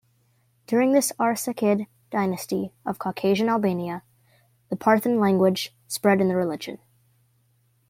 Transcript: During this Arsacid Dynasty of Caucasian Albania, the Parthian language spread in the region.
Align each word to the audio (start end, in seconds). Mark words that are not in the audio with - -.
During 0.65 0.93
this 0.93 1.11
Arsacid 1.19 1.85
Dynasty 2.09 2.73
of 2.87 2.97
Caucasian 2.97 3.47
Albania, 3.49 4.01
the 4.69 4.75
Parthian 4.75 5.19
language 5.19 5.75
spread 5.87 6.19
in 6.19 6.27
the 6.27 6.35
region. 6.35 6.79